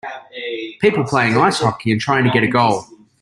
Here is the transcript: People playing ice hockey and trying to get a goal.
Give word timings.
People 0.79 1.03
playing 1.03 1.37
ice 1.37 1.59
hockey 1.59 1.91
and 1.91 2.01
trying 2.01 2.23
to 2.23 2.31
get 2.31 2.41
a 2.41 2.47
goal. 2.47 2.85